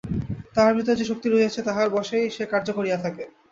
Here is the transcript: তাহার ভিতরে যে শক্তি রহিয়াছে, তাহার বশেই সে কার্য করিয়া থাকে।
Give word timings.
তাহার 0.55 0.73
ভিতরে 0.77 0.99
যে 0.99 1.05
শক্তি 1.07 1.27
রহিয়াছে, 1.27 1.61
তাহার 1.63 1.87
বশেই 1.89 2.25
সে 2.35 2.43
কার্য 2.51 2.67
করিয়া 2.77 2.97
থাকে। 2.97 3.23